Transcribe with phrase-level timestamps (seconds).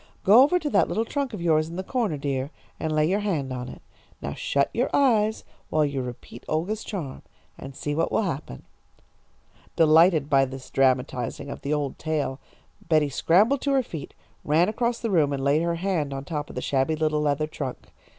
[0.23, 3.19] Go over to that little trunk of yours in the corner, dear, and lay your
[3.19, 3.83] hand on it.
[4.19, 7.21] Now shut your eyes while you repeat Olga's charm,
[7.55, 8.63] and see what will happen."
[9.75, 12.39] Delighted by this dramatising of the old tale,
[12.89, 16.49] Betty scrambled to her feet, ran across the room, and laid her hand on top
[16.49, 17.91] of the shabby little leather trunk.